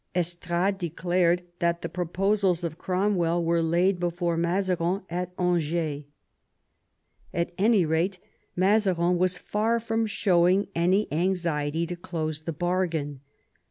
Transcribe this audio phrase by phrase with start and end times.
[0.15, 6.05] Estrades declared that the proposals of Cromwell were laid before Mazarin at Angers.
[7.31, 8.17] At any rate,
[8.55, 9.21] Mazarin 120 MAZABIN chap.
[9.21, 13.19] was far from showing any anxiety to close the bargain.